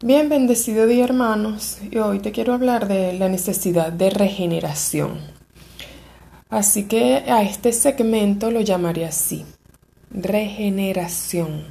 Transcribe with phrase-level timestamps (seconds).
[0.00, 5.18] Bien, bendecido día hermanos, y hoy te quiero hablar de la necesidad de regeneración.
[6.48, 9.44] Así que a este segmento lo llamaré así,
[10.12, 11.64] regeneración.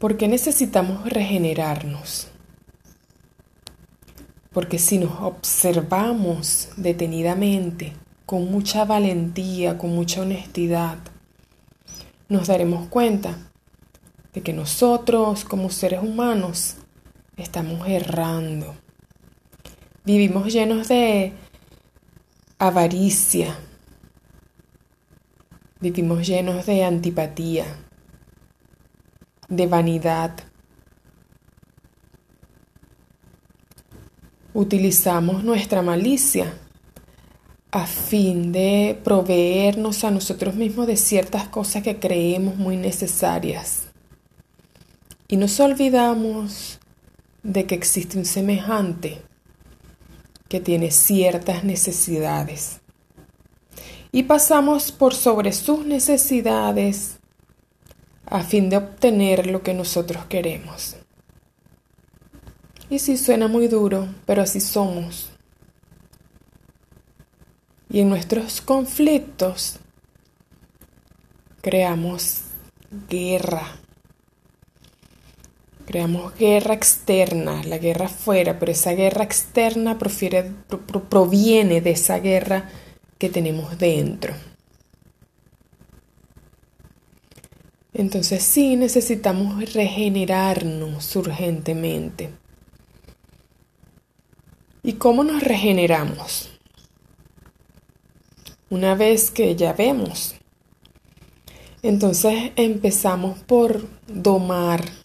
[0.00, 2.26] ¿Por qué necesitamos regenerarnos?
[4.50, 7.92] Porque si nos observamos detenidamente,
[8.26, 10.98] con mucha valentía, con mucha honestidad,
[12.28, 13.49] nos daremos cuenta
[14.32, 16.76] de que nosotros como seres humanos
[17.36, 18.74] estamos errando.
[20.04, 21.32] Vivimos llenos de
[22.58, 23.58] avaricia.
[25.80, 27.64] Vivimos llenos de antipatía,
[29.48, 30.36] de vanidad.
[34.52, 36.52] Utilizamos nuestra malicia
[37.70, 43.89] a fin de proveernos a nosotros mismos de ciertas cosas que creemos muy necesarias.
[45.30, 46.80] Y nos olvidamos
[47.44, 49.22] de que existe un semejante
[50.48, 52.80] que tiene ciertas necesidades.
[54.10, 57.20] Y pasamos por sobre sus necesidades
[58.26, 60.96] a fin de obtener lo que nosotros queremos.
[62.88, 65.30] Y sí suena muy duro, pero así somos.
[67.88, 69.78] Y en nuestros conflictos
[71.62, 72.40] creamos
[73.08, 73.79] guerra
[75.90, 82.70] Creamos guerra externa, la guerra afuera, pero esa guerra externa proviene de esa guerra
[83.18, 84.32] que tenemos dentro.
[87.92, 92.30] Entonces sí necesitamos regenerarnos urgentemente.
[94.84, 96.56] ¿Y cómo nos regeneramos?
[98.68, 100.36] Una vez que ya vemos.
[101.82, 104.99] Entonces empezamos por domar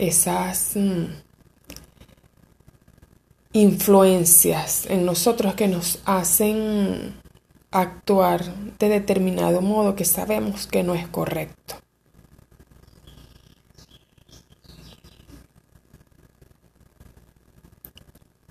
[0.00, 1.04] esas mm,
[3.52, 7.20] influencias en nosotros que nos hacen
[7.70, 8.42] actuar
[8.78, 11.76] de determinado modo que sabemos que no es correcto.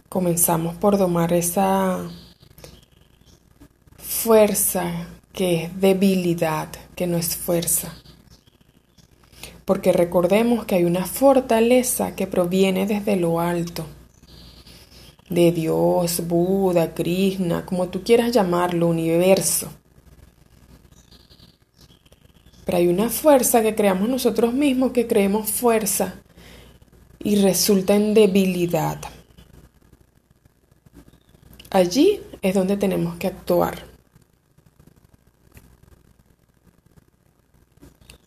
[0.07, 2.07] Comenzamos por domar esa
[3.97, 7.93] fuerza que es debilidad, que no es fuerza
[9.69, 13.85] porque recordemos que hay una fortaleza que proviene desde lo alto,
[15.29, 19.69] de Dios, Buda, Krishna, como tú quieras llamarlo, universo.
[22.65, 26.15] Pero hay una fuerza que creamos nosotros mismos, que creemos fuerza
[27.19, 28.99] y resulta en debilidad.
[31.69, 33.85] Allí es donde tenemos que actuar.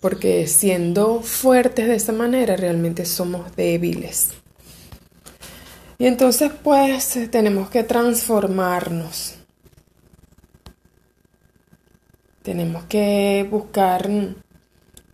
[0.02, 4.30] Porque siendo fuertes de esa manera realmente somos débiles.
[5.96, 9.36] Y entonces pues tenemos que transformarnos.
[12.42, 14.10] Tenemos que buscar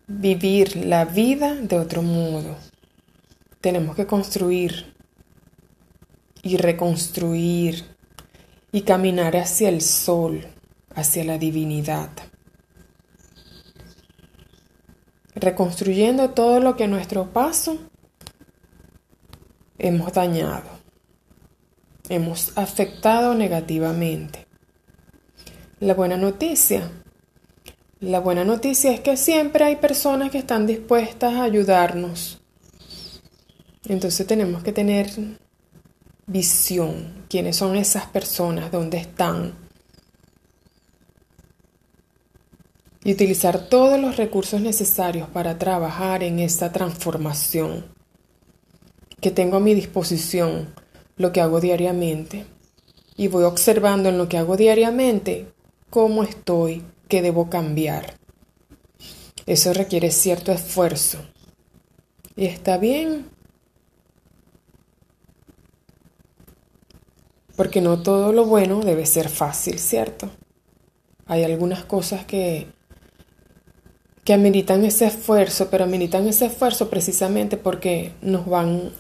[0.07, 2.57] vivir la vida de otro modo.
[3.61, 4.95] Tenemos que construir
[6.43, 7.85] y reconstruir
[8.73, 10.47] y caminar hacia el sol,
[10.95, 12.09] hacia la divinidad
[15.35, 17.79] reconstruyendo todo lo que a nuestro paso
[19.79, 20.69] hemos dañado,
[22.09, 24.47] hemos afectado negativamente.
[25.81, 26.91] La buena noticia.
[28.01, 32.41] La buena noticia es que siempre hay personas que están dispuestas a ayudarnos.
[33.89, 35.11] Entonces tenemos que tener
[36.27, 37.25] visión.
[37.29, 38.71] ¿Quiénes son esas personas?
[38.71, 39.68] ¿Dónde están?
[43.09, 47.87] Y utilizar todos los recursos necesarios para trabajar en esta transformación
[49.19, 50.75] que tengo a mi disposición,
[51.17, 52.45] lo que hago diariamente.
[53.17, 55.51] Y voy observando en lo que hago diariamente
[55.89, 58.19] cómo estoy, qué debo cambiar.
[59.47, 61.17] Eso requiere cierto esfuerzo.
[62.37, 63.31] Y está bien.
[67.57, 70.29] Porque no todo lo bueno debe ser fácil, ¿cierto?
[71.25, 72.77] Hay algunas cosas que
[74.29, 78.93] que ameritan ese esfuerzo, pero ameritan ese esfuerzo precisamente porque nos van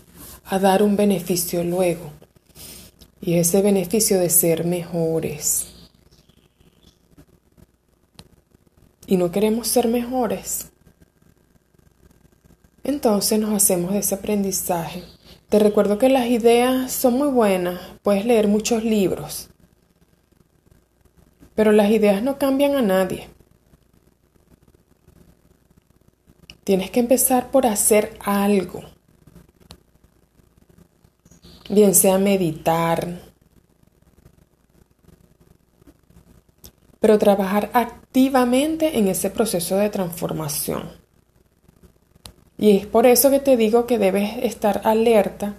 [0.46, 2.10] a dar un beneficio luego.
[3.20, 5.66] Y ese beneficio de ser mejores.
[9.06, 10.70] Y no queremos ser mejores.
[12.82, 15.02] Entonces nos hacemos ese aprendizaje.
[15.50, 19.50] Te recuerdo que las ideas son muy buenas, puedes leer muchos libros,
[21.54, 23.28] pero las ideas no cambian a nadie.
[26.68, 28.82] Tienes que empezar por hacer algo.
[31.70, 33.22] Bien sea meditar,
[37.00, 40.90] pero trabajar activamente en ese proceso de transformación.
[42.58, 45.54] Y es por eso que te digo que debes estar alerta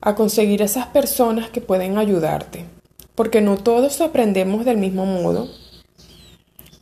[0.00, 2.64] a conseguir esas personas que pueden ayudarte,
[3.14, 5.48] porque no todos aprendemos del mismo modo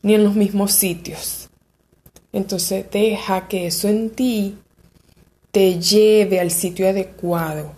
[0.00, 1.45] ni en los mismos sitios.
[2.36, 4.58] Entonces deja que eso en ti
[5.52, 7.74] te lleve al sitio adecuado.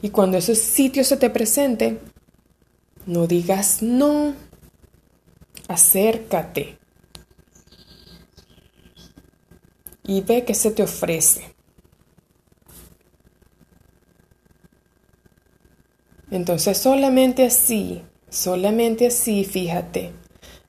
[0.00, 1.98] Y cuando ese sitio se te presente,
[3.04, 4.36] no digas no,
[5.66, 6.78] acércate
[10.04, 11.56] y ve qué se te ofrece.
[16.30, 20.12] Entonces solamente así, solamente así, fíjate,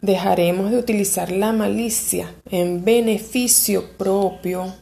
[0.01, 4.73] dejaremos de utilizar la malicia en beneficio propio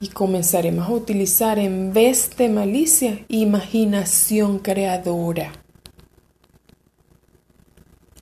[0.00, 5.52] y comenzaremos a utilizar en vez de malicia imaginación creadora.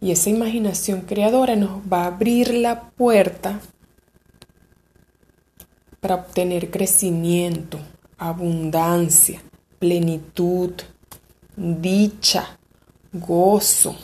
[0.00, 3.61] Y esa imaginación creadora nos va a abrir la puerta
[6.00, 7.79] para obtener crecimiento,
[8.19, 9.43] abundancia,
[9.79, 10.73] plenitud,
[11.56, 12.58] dicha,
[13.12, 13.96] gozo.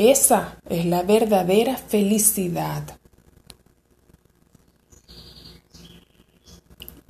[0.00, 2.98] Esa es la verdadera felicidad.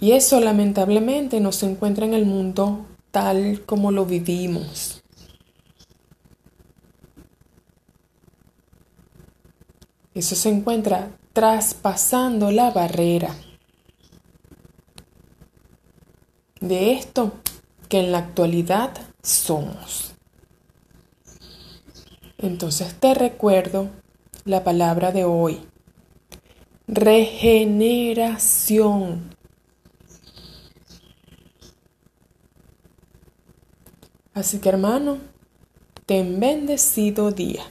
[0.01, 5.05] Y eso lamentablemente no se encuentra en el mundo tal como lo vivimos.
[10.13, 13.37] Eso se encuentra traspasando la barrera
[16.61, 17.35] de esto
[17.89, 18.91] que en la actualidad
[19.23, 20.10] somos.
[22.43, 23.91] Entonces te recuerdo
[24.47, 25.61] la palabra de hoy.
[26.89, 29.37] Regeneración.
[34.33, 35.19] Así que hermano,
[36.07, 37.63] ten bendecido día.